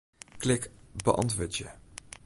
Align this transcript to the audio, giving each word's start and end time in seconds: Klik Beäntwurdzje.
Klik 0.39 0.71
Beäntwurdzje. 1.03 1.71